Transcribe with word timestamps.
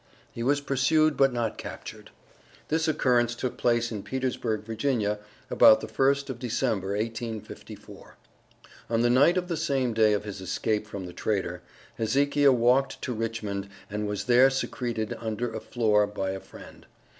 He 0.31 0.41
was 0.41 0.61
pursued 0.61 1.15
but 1.15 1.31
not 1.31 1.59
captured. 1.59 2.09
This 2.69 2.87
occurrence 2.87 3.35
took 3.35 3.55
place 3.55 3.91
in 3.91 4.01
Petersburg, 4.01 4.63
Va., 4.63 5.19
about 5.51 5.79
the 5.79 5.87
first 5.87 6.27
of 6.27 6.39
December, 6.39 6.93
1854. 6.97 8.15
On 8.89 9.01
the 9.03 9.11
night 9.11 9.37
of 9.37 9.47
the 9.47 9.55
same 9.55 9.93
day 9.93 10.13
of 10.13 10.23
his 10.23 10.41
escape 10.41 10.87
from 10.87 11.05
the 11.05 11.13
trader, 11.13 11.61
Hezekiah 11.99 12.51
walked 12.51 12.99
to 13.03 13.13
Richmond 13.13 13.69
and 13.91 14.07
was 14.07 14.23
there 14.23 14.49
secreted 14.49 15.15
under 15.19 15.53
a 15.53 15.59
floor 15.59 16.07
by 16.07 16.31
a 16.31 16.39
friend. 16.39 16.87